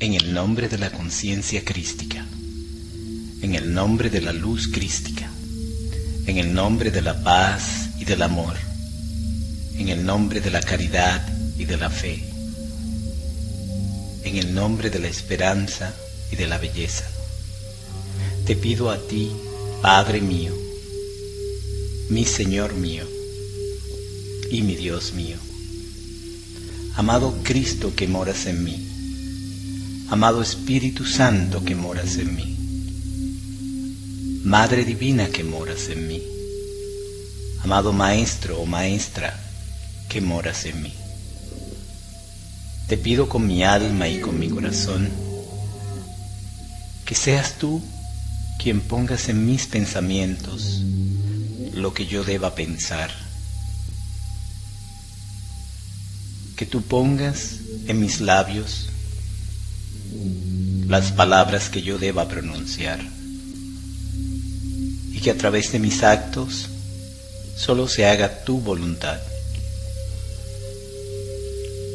[0.00, 2.26] en el nombre de la conciencia crística,
[3.42, 5.30] en el nombre de la luz crística,
[6.26, 8.54] en el nombre de la paz y del amor,
[9.76, 11.22] en el nombre de la caridad
[11.58, 12.24] y de la fe,
[14.24, 15.94] en el nombre de la esperanza
[16.32, 17.04] y de la belleza.
[18.46, 19.30] Te pido a ti,
[19.82, 20.54] Padre mío,
[22.08, 23.04] mi Señor mío
[24.50, 25.36] y mi Dios mío,
[26.96, 28.86] amado Cristo que moras en mí,
[30.10, 32.56] amado Espíritu Santo que moras en mí,
[34.42, 36.20] Madre Divina que moras en mí,
[37.62, 39.38] amado Maestro o Maestra
[40.08, 40.92] que moras en mí.
[42.88, 45.08] Te pido con mi alma y con mi corazón
[47.04, 47.80] que seas tú
[48.60, 50.82] quien pongas en mis pensamientos
[51.72, 53.12] lo que yo deba pensar.
[56.56, 58.89] Que tú pongas en mis labios
[60.88, 63.00] las palabras que yo deba pronunciar.
[65.12, 66.68] Y que a través de mis actos
[67.56, 69.20] solo se haga tu voluntad.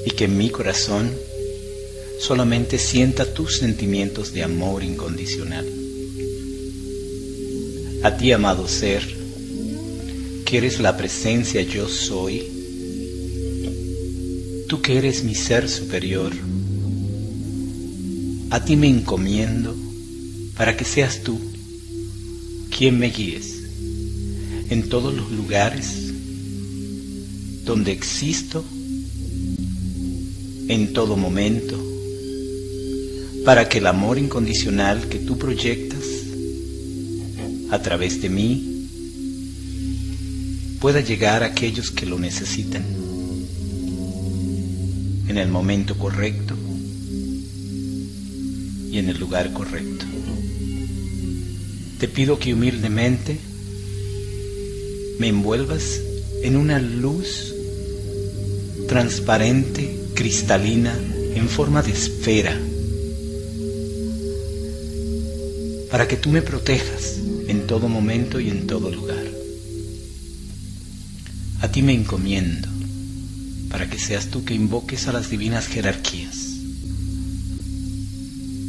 [0.06, 1.12] Y que en mi corazón
[2.20, 5.66] solamente sienta tus sentimientos de amor incondicional.
[8.04, 9.04] A ti, amado ser,
[10.46, 12.48] que eres la presencia yo soy,
[14.70, 16.32] tú que eres mi ser superior,
[18.50, 19.76] a ti me encomiendo
[20.56, 21.40] para que seas tú
[22.76, 23.64] quien me guíes
[24.70, 26.06] en todos los lugares
[27.66, 28.64] donde existo
[30.68, 31.80] en todo momento,
[33.44, 36.04] para que el amor incondicional que tú proyectas
[37.70, 38.88] a través de mí
[40.80, 42.84] pueda llegar a aquellos que lo necesitan
[45.28, 46.56] en el momento correcto
[48.96, 50.06] y en el lugar correcto.
[52.00, 53.38] Te pido que humildemente
[55.20, 56.00] me envuelvas
[56.44, 57.54] en una luz
[58.88, 60.98] transparente, cristalina,
[61.36, 62.58] en forma de esfera,
[65.92, 67.18] para que tú me protejas
[67.50, 69.26] en todo momento y en todo lugar.
[71.60, 72.70] A ti me encomiendo
[73.70, 76.45] para que seas tú que invoques a las divinas jerarquías.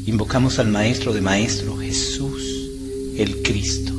[0.07, 2.41] Invocamos al Maestro de Maestro, Jesús,
[3.17, 3.93] el Cristo.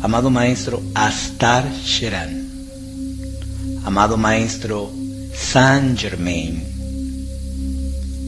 [0.00, 2.48] Amado Maestro Astar Sheran.
[3.84, 4.90] Amado Maestro
[5.34, 6.64] Saint Germain.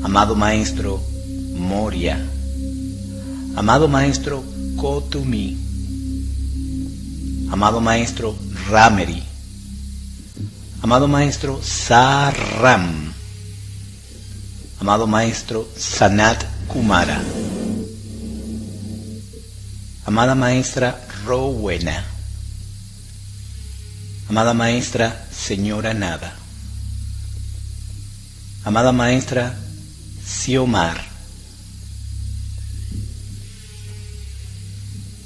[0.05, 1.01] Amado Maestro
[1.57, 2.23] Moria.
[3.57, 4.45] Amado Maestro
[4.77, 5.57] Kotumi.
[7.51, 8.37] Amado Maestro
[8.69, 9.23] Rameri.
[10.83, 13.08] Amado Maestro Saram.
[14.81, 17.21] Amado Maestro Sanat Kumara.
[20.07, 22.05] Amada Maestra Rowena.
[24.29, 26.33] Amada Maestra Señora Nada.
[28.63, 29.59] Amada Maestra
[30.25, 31.05] Siomar.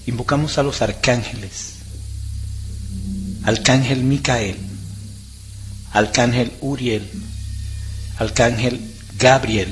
[0.07, 1.75] Invocamos a los arcángeles.
[3.45, 4.57] Arcángel Micael.
[5.93, 7.07] Arcángel Uriel.
[8.19, 8.92] Arcángel
[9.23, 9.69] Gabriel.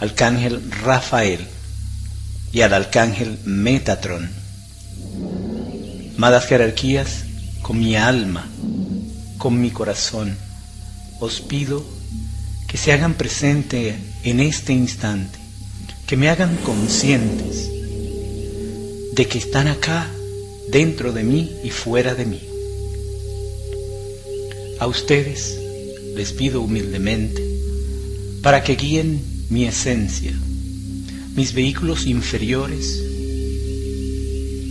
[0.00, 1.40] Arcángel Rafael.
[2.52, 4.30] Y al Arcángel Metatron.
[6.16, 7.24] Amadas jerarquías,
[7.60, 8.48] con mi alma,
[9.36, 10.38] con mi corazón,
[11.20, 11.84] os pido
[12.66, 15.38] que se hagan presente en este instante,
[16.06, 17.68] que me hagan conscientes
[19.12, 20.08] de que están acá,
[20.70, 22.40] dentro de mí y fuera de mí.
[24.80, 25.58] A ustedes
[26.16, 27.53] les pido humildemente
[28.44, 30.32] para que guíen mi esencia,
[31.34, 33.02] mis vehículos inferiores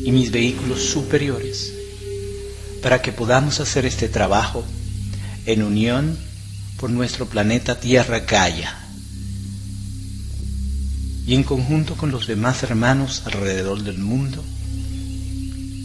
[0.05, 1.73] y mis vehículos superiores,
[2.83, 4.63] para que podamos hacer este trabajo
[5.47, 6.15] en unión
[6.77, 8.77] por nuestro planeta Tierra Gaia
[11.25, 14.43] y en conjunto con los demás hermanos alrededor del mundo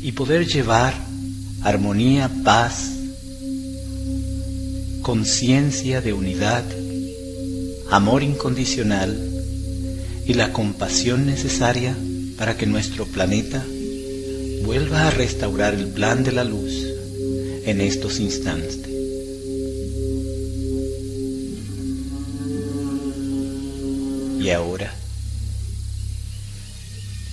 [0.02, 0.93] y poder llevar
[1.62, 2.91] armonía, paz,
[5.00, 6.64] conciencia de unidad,
[7.90, 9.19] amor incondicional
[10.26, 11.96] y la compasión necesaria
[12.37, 13.64] para que nuestro planeta
[14.64, 16.85] vuelva a restaurar el plan de la luz
[17.64, 18.81] en estos instantes.
[24.41, 24.93] Y ahora,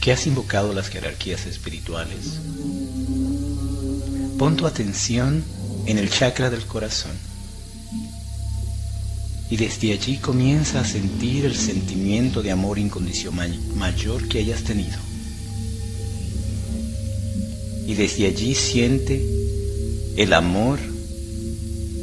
[0.01, 2.39] que has invocado las jerarquías espirituales,
[4.37, 5.43] pon tu atención
[5.85, 7.34] en el chakra del corazón.
[9.49, 14.97] Y desde allí comienza a sentir el sentimiento de amor incondicional mayor que hayas tenido.
[17.87, 19.23] Y desde allí siente
[20.17, 20.79] el amor,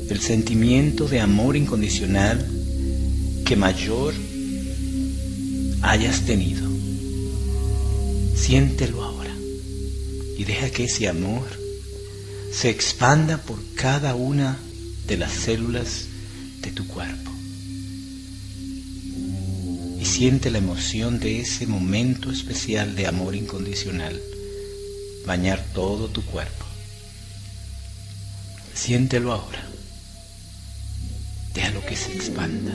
[0.09, 2.47] el sentimiento de amor incondicional
[3.45, 4.15] que mayor
[5.83, 6.71] hayas tenido.
[8.37, 9.35] Siéntelo ahora
[10.39, 11.47] y deja que ese amor
[12.53, 14.59] se expanda por cada una
[15.07, 16.05] de las células
[16.61, 17.32] de tu cuerpo.
[20.13, 24.21] Siente la emoción de ese momento especial de amor incondicional
[25.25, 26.67] bañar todo tu cuerpo.
[28.75, 29.67] Siéntelo ahora.
[31.55, 32.73] Déjalo que se expanda.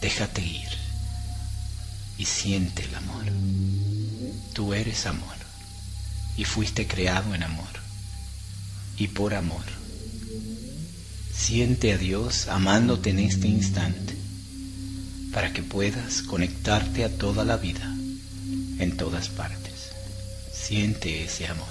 [0.00, 0.68] Déjate ir
[2.16, 3.26] y siente el amor.
[4.54, 5.36] Tú eres amor
[6.38, 7.74] y fuiste creado en amor
[8.96, 9.66] y por amor.
[11.30, 14.21] Siente a Dios amándote en este instante
[15.32, 17.92] para que puedas conectarte a toda la vida
[18.78, 19.90] en todas partes.
[20.52, 21.66] Siente ese amor.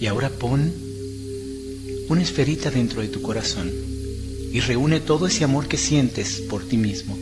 [0.00, 0.72] Y ahora pon
[2.08, 3.72] una esferita dentro de tu corazón
[4.52, 7.16] y reúne todo ese amor que sientes por ti mismo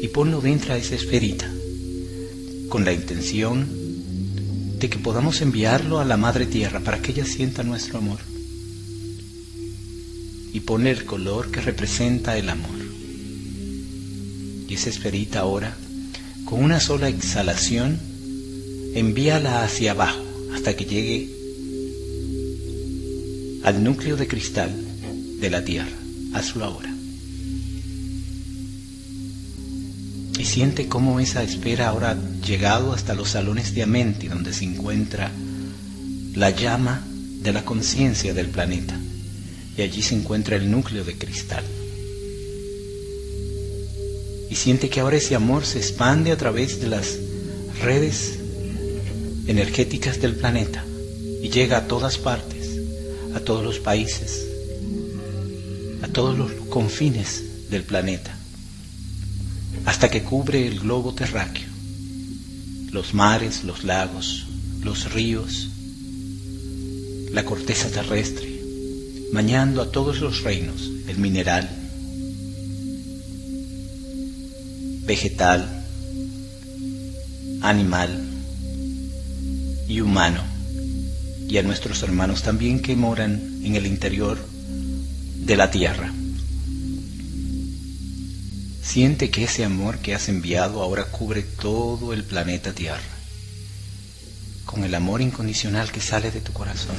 [0.00, 1.52] y ponlo dentro de esa esferita
[2.70, 3.68] con la intención
[4.78, 8.29] de que podamos enviarlo a la Madre Tierra para que ella sienta nuestro amor
[10.52, 12.78] y pone el color que representa el amor.
[14.68, 15.76] Y esa esferita ahora,
[16.44, 17.98] con una sola exhalación,
[18.94, 20.24] envíala hacia abajo
[20.54, 21.30] hasta que llegue
[23.64, 24.72] al núcleo de cristal
[25.40, 25.96] de la Tierra.
[26.32, 26.94] Hazlo ahora.
[30.38, 34.64] Y siente cómo esa esfera ahora ha llegado hasta los salones de Amenti, donde se
[34.64, 35.30] encuentra
[36.34, 37.04] la llama
[37.42, 38.98] de la conciencia del planeta.
[39.82, 41.64] Allí se encuentra el núcleo de cristal.
[44.50, 47.18] Y siente que ahora ese amor se expande a través de las
[47.80, 48.38] redes
[49.46, 50.84] energéticas del planeta
[51.42, 52.68] y llega a todas partes,
[53.34, 54.46] a todos los países,
[56.02, 58.36] a todos los confines del planeta,
[59.84, 61.68] hasta que cubre el globo terráqueo,
[62.90, 64.46] los mares, los lagos,
[64.82, 65.68] los ríos,
[67.32, 68.49] la corteza terrestre,
[69.32, 71.68] bañando a todos los reinos, el mineral,
[75.06, 75.84] vegetal,
[77.62, 78.24] animal
[79.88, 80.42] y humano,
[81.48, 84.38] y a nuestros hermanos también que moran en el interior
[85.36, 86.12] de la tierra.
[88.82, 93.00] Siente que ese amor que has enviado ahora cubre todo el planeta Tierra,
[94.64, 96.96] con el amor incondicional que sale de tu corazón.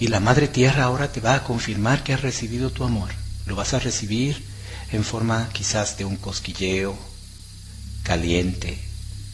[0.00, 3.10] Y la Madre Tierra ahora te va a confirmar que has recibido tu amor.
[3.44, 4.42] Lo vas a recibir
[4.92, 6.98] en forma quizás de un cosquilleo
[8.02, 8.78] caliente,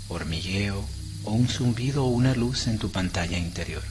[0.08, 0.84] hormigueo
[1.22, 3.82] o un zumbido o una luz en tu pantalla interior.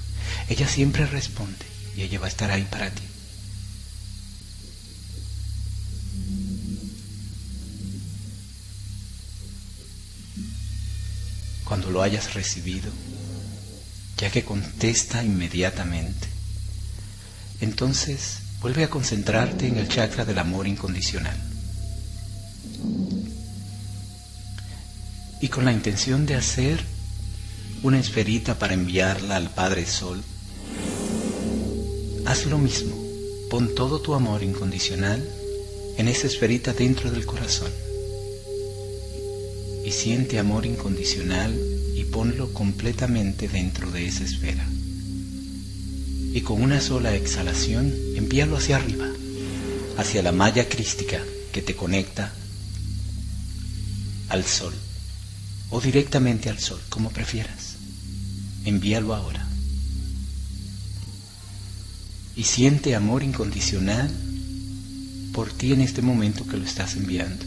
[0.49, 3.03] Ella siempre responde y ella va a estar ahí para ti.
[11.63, 12.91] Cuando lo hayas recibido,
[14.17, 16.34] ya que contesta inmediatamente,
[17.61, 21.37] entonces vuelve a concentrarte en el chakra del amor incondicional.
[25.45, 26.79] y con la intención de hacer
[27.83, 30.23] una esferita para enviarla al Padre Sol,
[32.25, 32.95] haz lo mismo.
[33.49, 35.23] Pon todo tu amor incondicional
[35.97, 37.71] en esa esferita dentro del corazón.
[39.85, 41.55] Y siente amor incondicional
[41.95, 44.65] y ponlo completamente dentro de esa esfera.
[46.35, 49.07] Y con una sola exhalación, envíalo hacia arriba,
[49.95, 51.23] hacia la malla crística
[51.53, 52.33] que te conecta
[54.27, 54.73] al sol
[55.69, 57.77] o directamente al sol, como prefieras.
[58.65, 59.47] Envíalo ahora.
[62.35, 64.11] Y siente amor incondicional
[65.31, 67.45] por ti en este momento que lo estás enviando.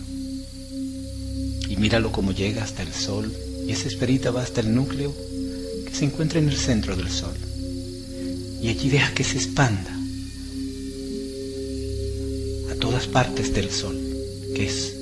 [1.68, 3.30] Y míralo como llega hasta el sol
[3.66, 5.14] y esa esperita va hasta el núcleo
[5.84, 7.36] que se encuentra en el centro del sol.
[8.62, 9.90] Y allí deja que se expanda
[12.70, 13.98] a todas partes del sol,
[14.54, 14.94] que es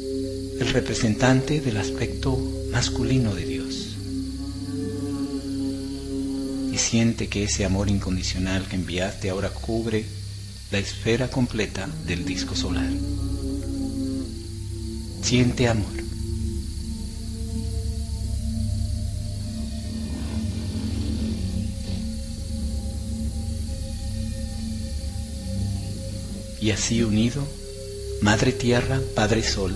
[0.61, 2.39] el representante del aspecto
[2.71, 3.97] masculino de Dios.
[6.73, 10.05] Y siente que ese amor incondicional que enviaste ahora cubre
[10.71, 12.91] la esfera completa del disco solar.
[15.23, 16.06] Siente amor.
[26.66, 27.46] Y así unido,
[28.23, 29.73] Madre Tierra, Padre Sol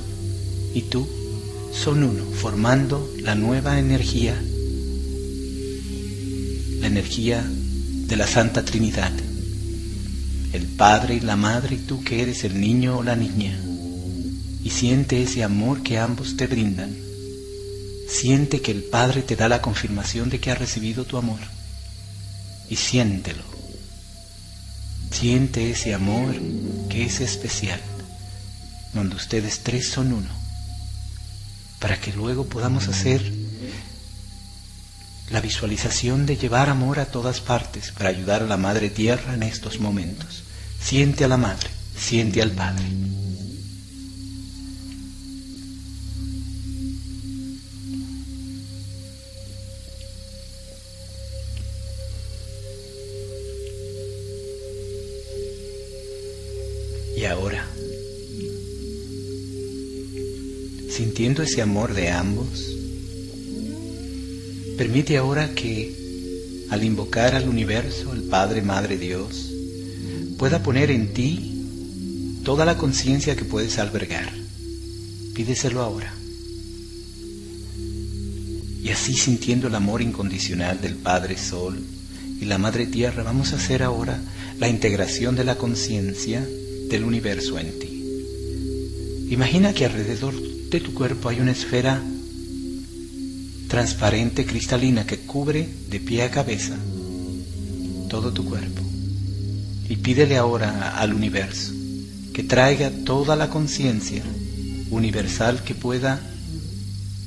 [0.75, 1.07] y tú
[1.73, 4.35] son uno, formando la nueva energía,
[6.81, 9.13] la energía de la Santa Trinidad.
[10.53, 13.57] El Padre y la Madre y tú que eres el niño o la niña.
[14.65, 16.93] Y siente ese amor que ambos te brindan.
[18.09, 21.39] Siente que el Padre te da la confirmación de que ha recibido tu amor.
[22.69, 23.61] Y siéntelo.
[25.11, 26.35] Siente ese amor
[27.03, 27.81] es especial,
[28.95, 30.29] donde ustedes tres son uno,
[31.79, 33.23] para que luego podamos hacer
[35.31, 39.45] la visualización de llevar amor a todas partes para ayudar a la Madre Tierra en
[39.45, 40.43] estos momentos.
[40.83, 42.85] Siente a la Madre, siente al Padre.
[61.21, 62.49] Sintiendo ese amor de ambos,
[64.79, 69.51] Permite ahora que al invocar al universo, el Padre, Madre Dios,
[70.39, 71.67] pueda poner en ti
[72.43, 74.33] toda la conciencia que puedes albergar.
[75.35, 76.15] Pídeselo ahora.
[78.83, 81.79] Y así sintiendo el amor incondicional del Padre Sol
[82.41, 84.19] y la Madre Tierra, vamos a hacer ahora
[84.59, 86.43] la integración de la conciencia
[86.89, 88.05] del universo en ti.
[89.29, 92.01] Imagina que alrededor de tu cuerpo hay una esfera
[93.69, 96.77] transparente cristalina que cubre de pie a cabeza
[98.09, 98.83] todo tu cuerpo.
[99.89, 101.73] Y pídele ahora al universo
[102.33, 104.23] que traiga toda la conciencia
[104.91, 106.21] universal que pueda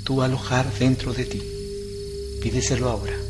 [0.04, 1.42] tú alojar dentro de ti.
[2.42, 3.23] Pídeselo ahora.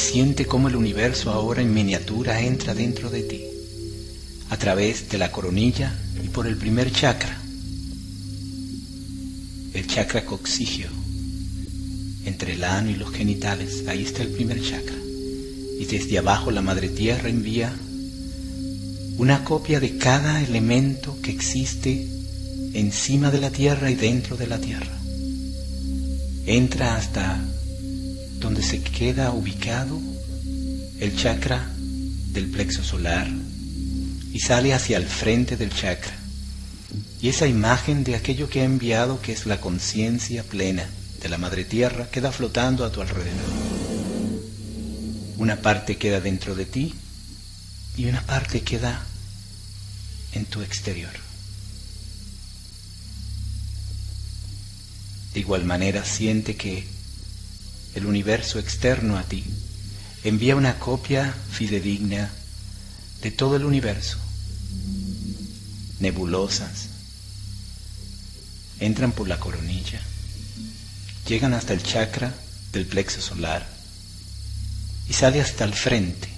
[0.00, 3.44] Siente cómo el universo ahora en miniatura entra dentro de ti
[4.48, 7.40] a través de la coronilla y por el primer chakra,
[9.74, 10.88] el chakra coxigio,
[12.24, 14.96] entre el ano y los genitales, ahí está el primer chakra.
[15.78, 17.72] Y desde abajo la Madre Tierra envía
[19.18, 22.08] una copia de cada elemento que existe
[22.72, 24.98] encima de la Tierra y dentro de la Tierra.
[26.46, 27.40] Entra hasta
[28.40, 30.00] donde se queda ubicado
[30.98, 31.70] el chakra
[32.32, 33.28] del plexo solar,
[34.32, 36.14] y sale hacia el frente del chakra.
[37.20, 40.88] Y esa imagen de aquello que ha enviado, que es la conciencia plena
[41.22, 43.50] de la Madre Tierra, queda flotando a tu alrededor.
[45.36, 46.94] Una parte queda dentro de ti
[47.96, 49.04] y una parte queda
[50.32, 51.12] en tu exterior.
[55.34, 56.86] De igual manera siente que
[57.94, 59.44] el universo externo a ti.
[60.24, 62.30] Envía una copia fidedigna
[63.22, 64.18] de todo el universo,
[65.98, 66.88] nebulosas,
[68.80, 70.00] entran por la coronilla,
[71.26, 72.34] llegan hasta el chakra
[72.72, 73.66] del plexo solar.
[75.08, 76.28] Y sale hasta el frente.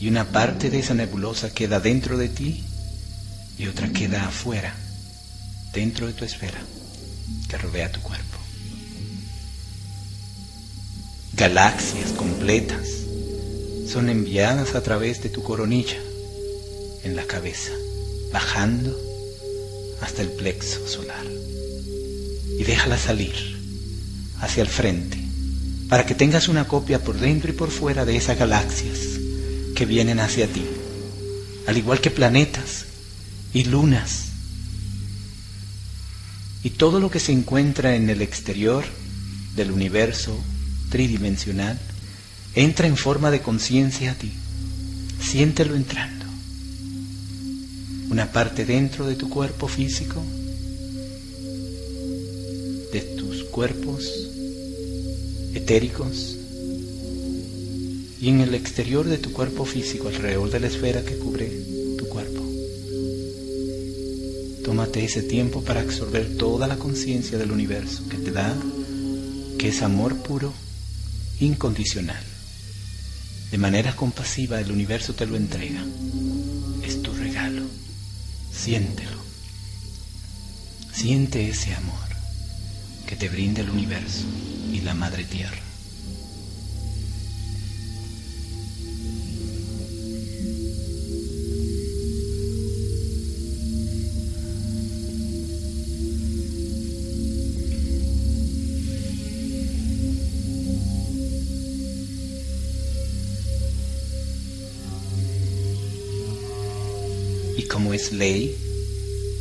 [0.00, 2.62] Y una parte de esa nebulosa queda dentro de ti
[3.58, 4.74] y otra queda afuera,
[5.72, 6.60] dentro de tu esfera
[7.48, 8.37] que rodea tu cuerpo.
[11.38, 12.88] Galaxias completas
[13.86, 15.96] son enviadas a través de tu coronilla
[17.04, 17.70] en la cabeza,
[18.32, 18.98] bajando
[20.00, 21.24] hasta el plexo solar.
[22.58, 23.36] Y déjala salir
[24.40, 25.16] hacia el frente
[25.88, 28.98] para que tengas una copia por dentro y por fuera de esas galaxias
[29.76, 30.66] que vienen hacia ti,
[31.68, 32.86] al igual que planetas
[33.54, 34.24] y lunas
[36.64, 38.84] y todo lo que se encuentra en el exterior
[39.54, 40.36] del universo
[40.88, 41.78] tridimensional
[42.54, 44.32] entra en forma de conciencia a ti.
[45.20, 46.24] Siéntelo entrando.
[48.10, 50.22] Una parte dentro de tu cuerpo físico,
[52.92, 54.28] de tus cuerpos
[55.54, 56.36] etéricos
[58.20, 61.50] y en el exterior de tu cuerpo físico, alrededor de la esfera que cubre
[61.96, 62.42] tu cuerpo.
[64.64, 68.56] Tómate ese tiempo para absorber toda la conciencia del universo que te da,
[69.58, 70.52] que es amor puro,
[71.40, 72.22] incondicional.
[73.50, 75.84] De manera compasiva el universo te lo entrega.
[76.84, 77.62] Es tu regalo.
[78.52, 79.18] Siéntelo.
[80.92, 82.08] Siente ese amor
[83.06, 84.24] que te brinda el universo
[84.72, 85.67] y la Madre Tierra.
[107.94, 108.56] Es ley,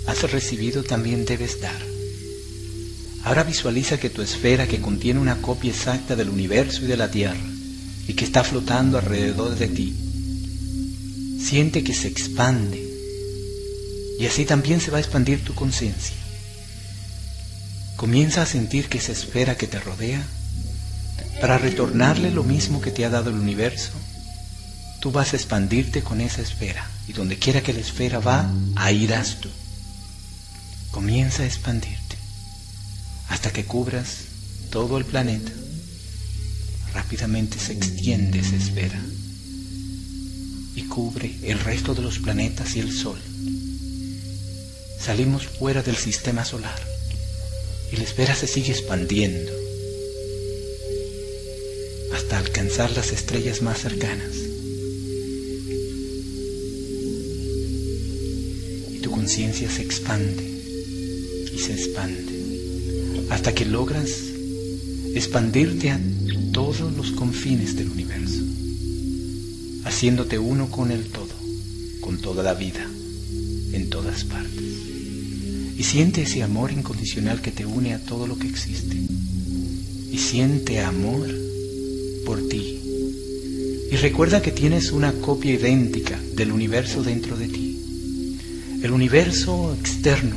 [0.08, 1.82] has recibido también debes dar.
[3.24, 7.12] Ahora visualiza que tu esfera que contiene una copia exacta del universo y de la
[7.12, 7.50] Tierra
[8.08, 9.94] y que está flotando alrededor de ti,
[11.42, 12.88] siente que se expande
[14.20, 16.16] y así también se va a expandir tu conciencia.
[17.98, 20.26] Comienza a sentir que esa esfera que te rodea,
[21.42, 23.92] para retornarle lo mismo que te ha dado el universo,
[25.02, 29.04] tú vas a expandirte con esa esfera y donde quiera que la esfera va, ahí
[29.04, 29.50] irás tú.
[30.92, 32.18] Comienza a expandirte
[33.30, 34.26] hasta que cubras
[34.70, 35.52] todo el planeta.
[36.94, 39.00] Rápidamente se extiende esa esfera
[40.76, 43.20] y cubre el resto de los planetas y el Sol.
[45.00, 46.80] Salimos fuera del sistema solar
[47.92, 49.52] y la esfera se sigue expandiendo
[52.14, 54.47] hasta alcanzar las estrellas más cercanas.
[59.28, 60.42] Conciencia se expande
[61.54, 64.10] y se expande hasta que logras
[65.16, 66.00] expandirte a
[66.54, 68.42] todos los confines del universo,
[69.84, 71.36] haciéndote uno con el todo,
[72.00, 72.90] con toda la vida,
[73.74, 74.64] en todas partes.
[75.78, 78.96] Y siente ese amor incondicional que te une a todo lo que existe.
[80.10, 81.28] Y siente amor
[82.26, 82.80] por ti.
[83.92, 87.77] Y recuerda que tienes una copia idéntica del universo dentro de ti.
[88.84, 90.36] El universo externo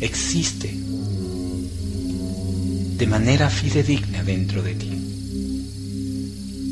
[0.00, 0.74] existe
[2.98, 4.90] de manera fidedigna dentro de ti.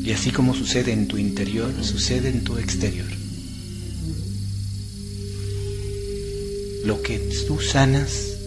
[0.05, 3.07] Y así como sucede en tu interior, sucede en tu exterior.
[6.85, 8.37] Lo que tú sanas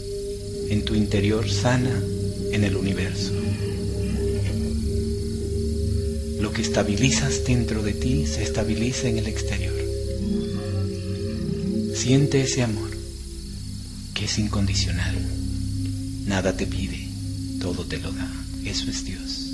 [0.70, 2.00] en tu interior sana
[2.52, 3.32] en el universo.
[6.40, 9.79] Lo que estabilizas dentro de ti se estabiliza en el exterior.
[12.00, 12.90] Siente ese amor
[14.14, 15.14] que es incondicional.
[16.24, 17.10] Nada te pide
[17.60, 18.26] todo te lo da.
[18.64, 19.52] Eso es Dios.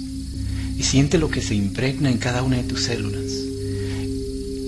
[0.78, 3.32] Y siente lo que se impregna en cada una de tus células.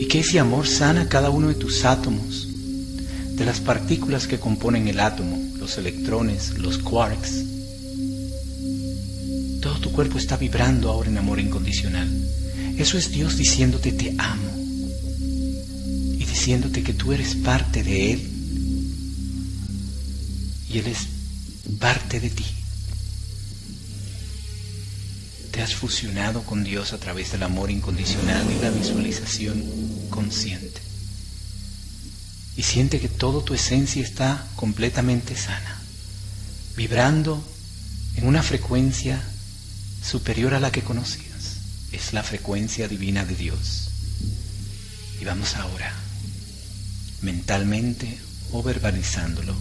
[0.00, 2.48] Y que ese amor sana cada uno de tus átomos,
[3.36, 7.44] de las partículas que componen el átomo, los electrones, los quarks.
[9.60, 12.08] Todo tu cuerpo está vibrando ahora en amor incondicional.
[12.76, 14.67] Eso es Dios diciéndote te amo.
[16.48, 18.20] Diciéndote que tú eres parte de Él.
[20.70, 21.06] Y Él es
[21.78, 22.46] parte de ti.
[25.50, 29.62] te has fusionado con Dios a través del amor incondicional y la visualización
[30.08, 30.80] consciente.
[32.56, 35.82] Y siente que toda tu esencia está completamente sana,
[36.78, 37.44] vibrando
[38.16, 39.22] en una frecuencia
[40.02, 41.58] superior a la que conocías.
[41.92, 43.90] Es la frecuencia divina de Dios.
[45.20, 45.92] Y vamos ahora,
[47.22, 48.18] mentalmente
[48.52, 49.54] o verbalizándolo,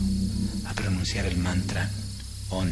[0.65, 1.89] a pronunciar el mantra
[2.49, 2.71] ON.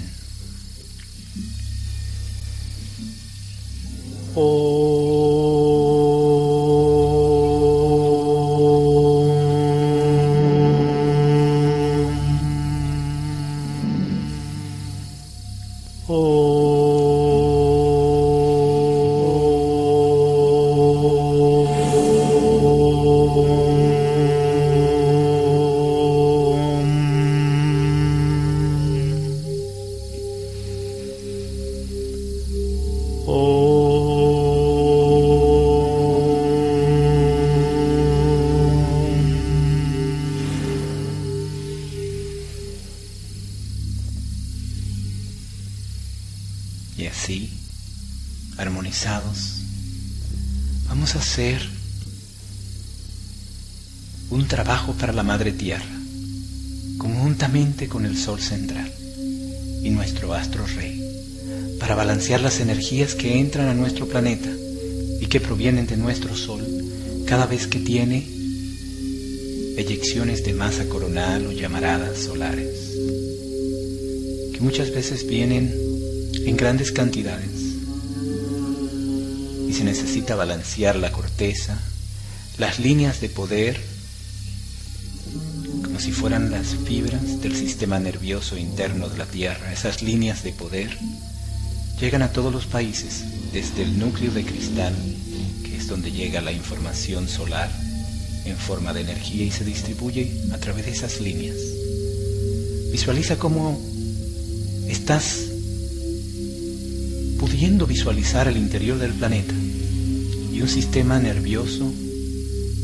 [55.16, 55.98] La Madre Tierra,
[56.98, 58.92] conjuntamente con el Sol central
[59.82, 61.02] y nuestro astro rey,
[61.80, 64.50] para balancear las energías que entran a nuestro planeta
[65.22, 66.68] y que provienen de nuestro Sol
[67.26, 68.28] cada vez que tiene
[69.78, 72.92] eyecciones de masa coronal o llamaradas solares,
[74.54, 75.74] que muchas veces vienen
[76.46, 77.52] en grandes cantidades
[79.70, 81.80] y se necesita balancear la corteza,
[82.58, 83.95] las líneas de poder
[86.06, 90.96] si fueran las fibras del sistema nervioso interno de la Tierra, esas líneas de poder,
[92.00, 94.94] llegan a todos los países, desde el núcleo de cristal,
[95.64, 97.72] que es donde llega la información solar
[98.46, 101.58] en forma de energía y se distribuye a través de esas líneas.
[102.92, 103.82] Visualiza cómo
[104.88, 105.40] estás
[107.40, 109.56] pudiendo visualizar el interior del planeta
[110.54, 111.92] y un sistema nervioso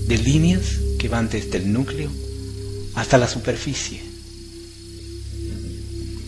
[0.07, 2.09] de líneas que van desde el núcleo
[2.95, 4.01] hasta la superficie.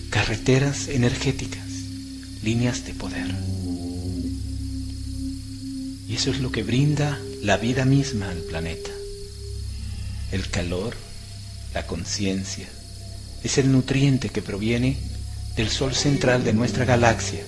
[0.09, 1.67] Carreteras energéticas,
[2.43, 3.35] líneas de poder.
[6.07, 8.91] Y eso es lo que brinda la vida misma al planeta.
[10.31, 10.95] El calor,
[11.73, 12.67] la conciencia,
[13.43, 14.97] es el nutriente que proviene
[15.55, 17.43] del sol central de nuestra galaxia,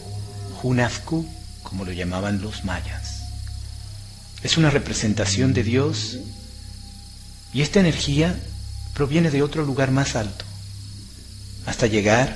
[0.62, 1.28] Hunafku,
[1.64, 3.22] como lo llamaban los mayas.
[4.44, 6.20] Es una representación de Dios
[7.54, 8.38] y esta energía
[8.96, 10.46] proviene de otro lugar más alto,
[11.66, 12.34] hasta llegar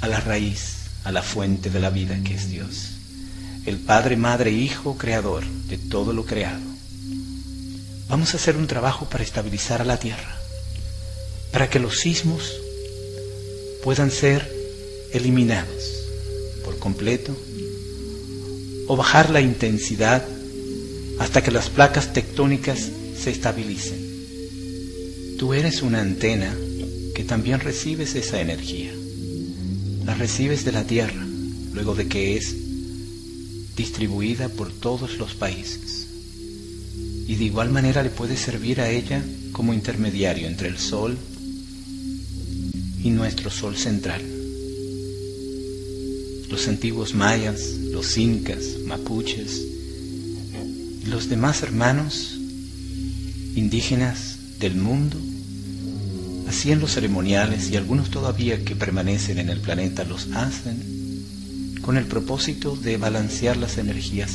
[0.00, 2.88] a la raíz, a la fuente de la vida que es Dios,
[3.64, 6.60] el Padre, Madre, Hijo, Creador de todo lo creado.
[8.08, 10.36] Vamos a hacer un trabajo para estabilizar a la Tierra,
[11.52, 12.52] para que los sismos
[13.84, 14.52] puedan ser
[15.12, 15.84] eliminados
[16.64, 17.36] por completo
[18.88, 20.24] o bajar la intensidad
[21.20, 24.01] hasta que las placas tectónicas se estabilicen.
[25.42, 26.56] Tú eres una antena
[27.16, 28.92] que también recibes esa energía.
[30.04, 31.26] La recibes de la Tierra
[31.72, 32.54] luego de que es
[33.76, 36.06] distribuida por todos los países.
[37.26, 41.18] Y de igual manera le puede servir a ella como intermediario entre el Sol
[43.02, 44.22] y nuestro Sol central.
[46.50, 49.60] Los antiguos mayas, los incas, mapuches
[51.04, 52.38] y los demás hermanos
[53.56, 55.18] indígenas del mundo
[56.52, 60.76] hacían los ceremoniales y algunos todavía que permanecen en el planeta los hacen
[61.80, 64.32] con el propósito de balancear las energías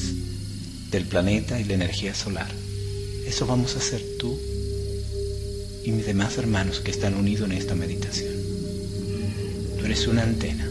[0.90, 2.50] del planeta y la energía solar.
[3.28, 4.36] Eso vamos a hacer tú
[5.86, 8.34] y mis demás hermanos que están unidos en esta meditación.
[9.78, 10.68] Tú eres una antena.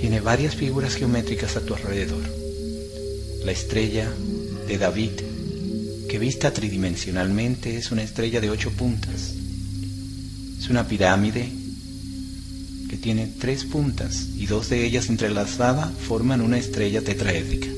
[0.00, 2.22] Tiene varias figuras geométricas a tu alrededor.
[3.44, 4.08] La estrella
[4.68, 5.10] de David,
[6.08, 9.37] que vista tridimensionalmente es una estrella de ocho puntas.
[10.58, 11.48] Es una pirámide
[12.88, 17.68] que tiene tres puntas y dos de ellas entrelazadas forman una estrella tetraédrica.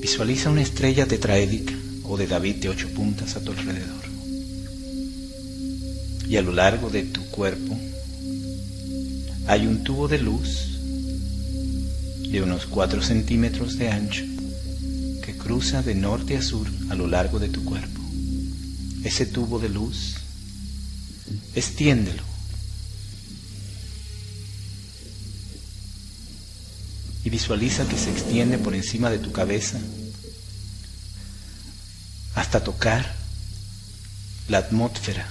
[0.00, 4.00] Visualiza una estrella tetraédrica o de David de ocho puntas a tu alrededor.
[6.28, 7.76] Y a lo largo de tu cuerpo
[9.46, 10.78] hay un tubo de luz
[12.30, 14.24] de unos 4 centímetros de ancho
[15.22, 18.00] que cruza de norte a sur a lo largo de tu cuerpo.
[19.02, 20.19] Ese tubo de luz,
[21.54, 22.22] extiéndelo.
[27.24, 29.78] Y visualiza que se extiende por encima de tu cabeza
[32.34, 33.14] hasta tocar
[34.48, 35.28] la atmósfera,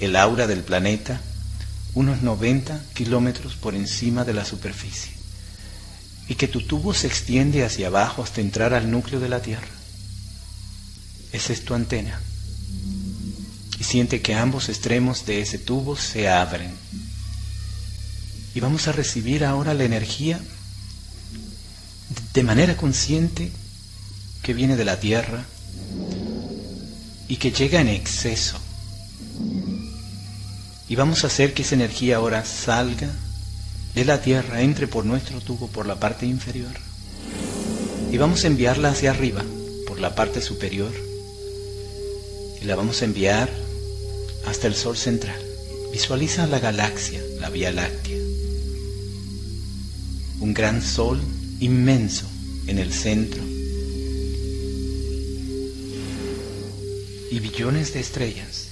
[0.00, 1.20] el aura del planeta
[1.94, 5.12] unos 90 kilómetros por encima de la superficie
[6.28, 9.68] y que tu tubo se extiende hacia abajo hasta entrar al núcleo de la Tierra.
[11.32, 12.20] Esa es tu antena.
[13.82, 16.70] Y siente que ambos extremos de ese tubo se abren.
[18.54, 20.40] Y vamos a recibir ahora la energía
[22.32, 23.50] de manera consciente
[24.40, 25.42] que viene de la Tierra
[27.26, 28.60] y que llega en exceso
[30.88, 33.10] y vamos a hacer que esa energía ahora salga
[33.96, 36.70] de la tierra, entre por nuestro tubo por la parte inferior.
[38.12, 39.42] Y vamos a enviarla hacia arriba,
[39.88, 40.92] por la parte superior.
[42.60, 43.50] Y la vamos a enviar
[44.46, 45.40] hasta el Sol central.
[45.92, 48.18] Visualiza la galaxia, la Vía Láctea.
[50.40, 51.20] Un gran sol
[51.60, 52.26] inmenso
[52.66, 53.42] en el centro.
[57.30, 58.68] Y billones de estrellas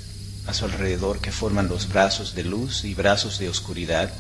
[0.46, 4.10] a su alrededor que forman los brazos de luz y brazos de oscuridad.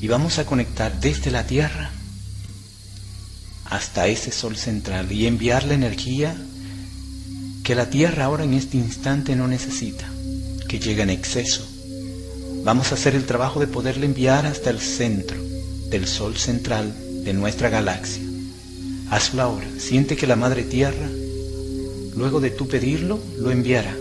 [0.00, 1.90] Y vamos a conectar desde la Tierra
[3.64, 6.36] hasta ese sol central y enviar la energía
[7.68, 10.10] que la Tierra ahora en este instante no necesita,
[10.70, 11.68] que llega en exceso.
[12.64, 15.36] Vamos a hacer el trabajo de poderle enviar hasta el centro
[15.90, 18.22] del sol central de nuestra galaxia.
[19.10, 19.66] Hazlo ahora.
[19.78, 21.10] Siente que la Madre Tierra
[22.16, 23.94] luego de tú pedirlo, lo enviará.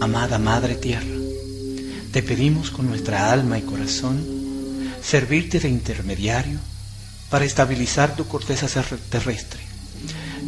[0.00, 1.14] Amada Madre Tierra,
[2.10, 4.20] te pedimos con nuestra alma y corazón
[5.00, 6.58] servirte de intermediario
[7.30, 8.66] para estabilizar tu corteza
[9.10, 9.73] terrestre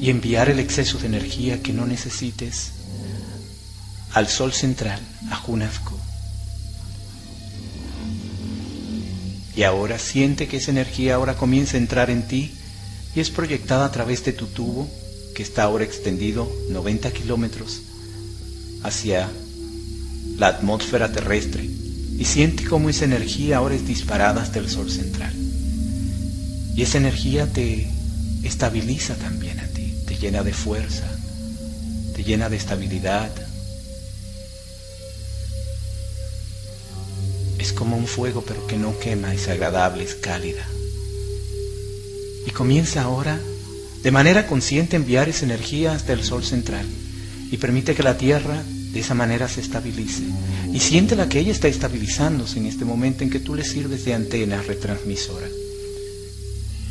[0.00, 2.72] y enviar el exceso de energía que no necesites
[4.12, 5.98] al Sol central, a Junafco.
[9.54, 12.52] Y ahora siente que esa energía ahora comienza a entrar en ti
[13.14, 14.88] y es proyectada a través de tu tubo
[15.34, 17.82] que está ahora extendido 90 kilómetros
[18.82, 19.30] hacia
[20.38, 21.64] la atmósfera terrestre
[22.18, 25.32] y siente cómo esa energía ahora es disparada hasta el sol central.
[26.74, 27.88] Y esa energía te
[28.42, 29.45] estabiliza también
[30.18, 31.06] llena de fuerza,
[32.14, 33.30] te llena de estabilidad.
[37.58, 40.66] Es como un fuego pero que no quema, es agradable, es cálida.
[42.46, 43.38] Y comienza ahora
[44.02, 46.86] de manera consciente enviar esa energía hasta el sol central
[47.50, 50.22] y permite que la Tierra de esa manera se estabilice.
[50.72, 54.14] Y siéntela que ella está estabilizándose en este momento en que tú le sirves de
[54.14, 55.46] antena retransmisora.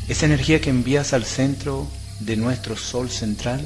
[0.08, 1.88] Esa energía que envías al centro
[2.20, 3.66] de nuestro sol central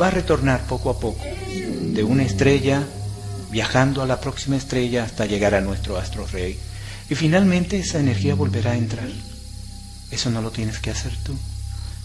[0.00, 2.82] va a retornar poco a poco de una estrella
[3.50, 6.58] viajando a la próxima estrella hasta llegar a nuestro astro rey.
[7.08, 9.08] Y finalmente esa energía volverá a entrar.
[10.10, 11.34] Eso no lo tienes que hacer tú.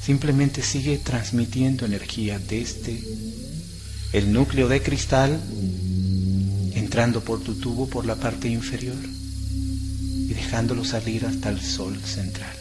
[0.02, 3.02] Simplemente sigue transmitiendo energía desde
[4.14, 5.40] el núcleo de cristal
[6.74, 12.56] entrando por tu tubo por la parte inferior y dejándolo salir hasta el sol central.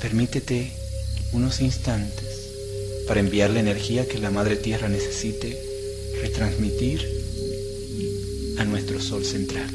[0.00, 0.85] Permítete
[1.36, 5.56] unos instantes para enviar la energía que la Madre Tierra necesite
[6.22, 7.06] retransmitir
[8.58, 9.68] a nuestro sol central.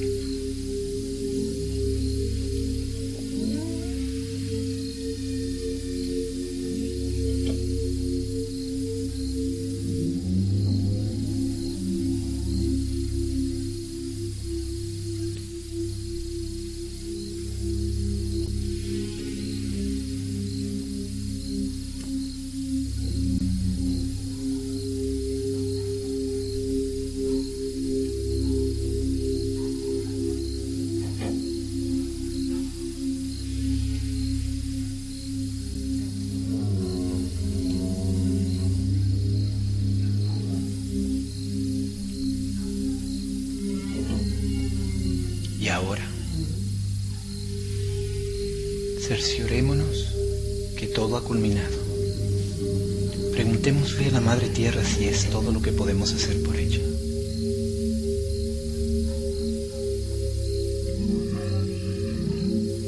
[54.32, 56.80] Madre Tierra si es todo lo que podemos hacer por ella.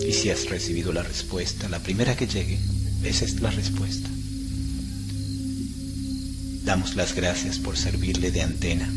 [0.08, 2.60] Y si has recibido la respuesta, la primera que llegue,
[3.04, 4.08] esa es la respuesta.
[6.64, 8.90] Damos las gracias por servirle de antena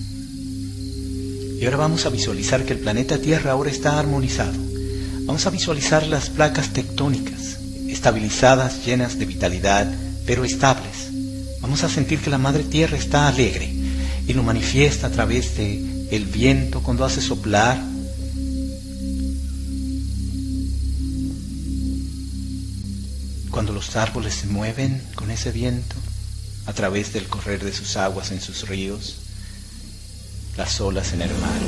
[1.60, 4.56] y ahora vamos a visualizar que el planeta Tierra ahora está armonizado.
[5.22, 9.92] Vamos a visualizar las placas tectónicas, estabilizadas, llenas de vitalidad,
[10.26, 10.95] pero estables.
[11.76, 13.70] Vamos a sentir que la Madre Tierra está alegre
[14.26, 17.78] y lo manifiesta a través de el viento cuando hace soplar.
[23.50, 25.96] Cuando los árboles se mueven con ese viento
[26.64, 29.16] a través del correr de sus aguas en sus ríos
[30.56, 31.60] las olas en el mar.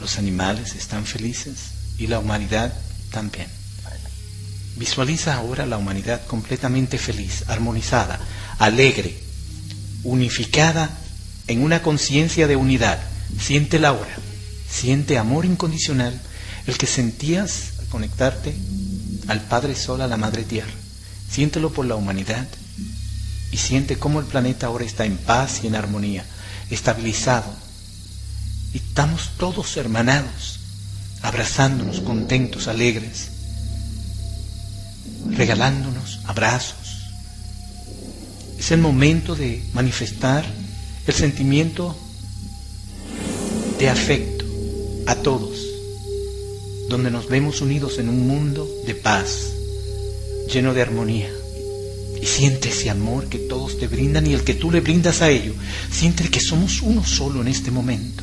[0.00, 2.74] Los animales están felices y la humanidad
[3.12, 3.59] también.
[4.80, 8.18] Visualiza ahora la humanidad completamente feliz, armonizada,
[8.58, 9.14] alegre,
[10.04, 10.88] unificada
[11.48, 12.98] en una conciencia de unidad.
[13.38, 14.16] Siente la hora,
[14.70, 16.18] siente amor incondicional,
[16.66, 18.54] el que sentías al conectarte
[19.28, 20.72] al Padre Sol, a la Madre Tierra.
[21.30, 22.48] Siéntelo por la humanidad
[23.52, 26.24] y siente cómo el planeta ahora está en paz y en armonía
[26.70, 27.52] estabilizado.
[28.72, 30.58] Estamos todos hermanados,
[31.20, 33.39] abrazándonos, contentos, alegres,
[35.28, 37.06] regalándonos abrazos.
[38.58, 40.44] Es el momento de manifestar
[41.06, 41.96] el sentimiento
[43.78, 44.44] de afecto
[45.06, 45.58] a todos,
[46.88, 49.52] donde nos vemos unidos en un mundo de paz,
[50.52, 51.30] lleno de armonía.
[52.20, 55.30] Y siente ese amor que todos te brindan y el que tú le brindas a
[55.30, 55.56] ellos.
[55.90, 58.22] Siente que somos uno solo en este momento.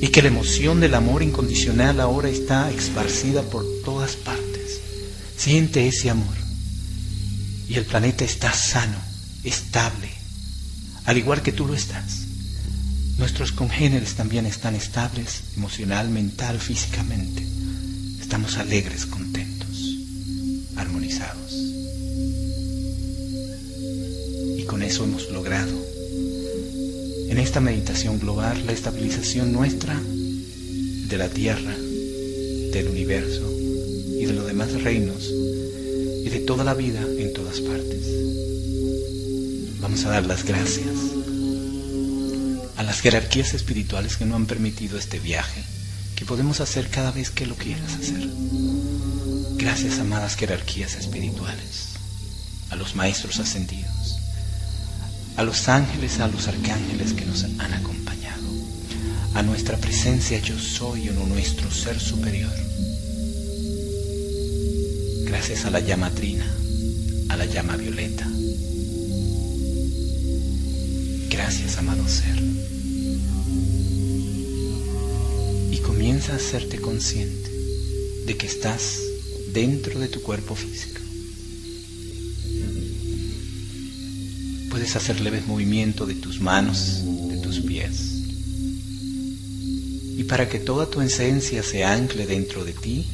[0.00, 4.41] Y que la emoción del amor incondicional ahora está esparcida por todas partes.
[5.42, 6.36] Siente ese amor.
[7.68, 8.96] Y el planeta está sano,
[9.42, 10.08] estable,
[11.04, 12.20] al igual que tú lo estás.
[13.18, 17.44] Nuestros congéneres también están estables, emocional, mental, físicamente.
[18.20, 19.96] Estamos alegres, contentos,
[20.76, 21.52] armonizados.
[24.68, 25.84] con eso hemos logrado
[27.28, 31.74] en esta meditación global la estabilización nuestra de la tierra,
[32.72, 33.51] del universo
[34.22, 35.30] y de los demás reinos
[36.24, 38.06] y de toda la vida en todas partes.
[39.80, 40.94] Vamos a dar las gracias
[42.76, 45.62] a las jerarquías espirituales que nos han permitido este viaje,
[46.14, 48.28] que podemos hacer cada vez que lo quieras hacer.
[49.56, 51.88] Gracias, amadas jerarquías espirituales,
[52.70, 54.22] a los maestros ascendidos
[55.36, 58.42] a los ángeles, a los arcángeles que nos han acompañado,
[59.34, 62.52] a nuestra presencia yo soy uno nuestro ser superior.
[65.32, 66.44] Gracias a la llama trina,
[67.30, 68.30] a la llama violeta,
[71.30, 72.38] Gracias, amado ser.
[75.70, 77.50] Y comienza a hacerte consciente
[78.26, 78.98] de que estás
[79.54, 81.00] dentro de tu cuerpo físico.
[84.68, 87.94] Puedes hacer leves movimientos de tus manos, de tus pies.
[90.18, 93.06] Y para que toda tu esencia se ancle dentro de ti,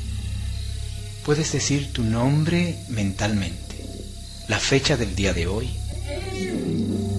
[1.28, 3.84] puedes decir tu nombre mentalmente,
[4.48, 5.68] la fecha del día de hoy,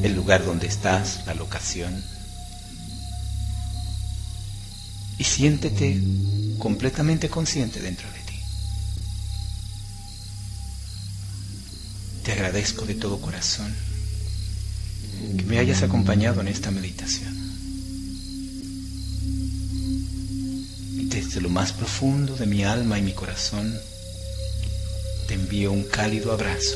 [0.02, 2.04] el lugar donde estás, la locación.
[5.19, 6.02] Y siéntete
[6.58, 8.39] completamente consciente dentro de ti.
[12.24, 13.72] Te agradezco de todo corazón
[15.38, 17.38] que me hayas acompañado en esta meditación.
[20.98, 23.80] Y desde lo más profundo de mi alma y mi corazón,
[25.30, 26.76] te envío un cálido abrazo.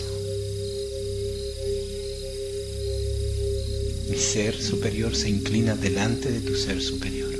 [4.12, 7.34] Mi ser superior se inclina delante de tu ser superior.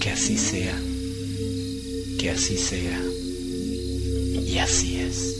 [0.00, 0.80] Que así sea,
[2.18, 3.02] que así sea,
[4.46, 5.35] y así es.